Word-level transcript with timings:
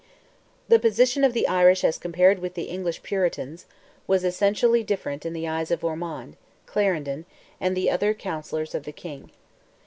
The 0.67 0.79
position 0.79 1.23
of 1.23 1.33
the 1.33 1.47
Irish 1.47 1.83
as 1.83 1.99
compared 1.99 2.39
with 2.39 2.55
the 2.55 2.63
English 2.63 3.03
Puritans, 3.03 3.67
was 4.07 4.23
essentially 4.23 4.81
different 4.83 5.27
in 5.27 5.33
the 5.33 5.47
eyes 5.47 5.69
of 5.69 5.83
Ormond, 5.83 6.37
Clarendon, 6.65 7.25
and 7.59 7.77
the 7.77 7.91
other 7.91 8.15
counsellors 8.15 8.73
of 8.73 8.85
the 8.85 8.93
king. 8.93 9.29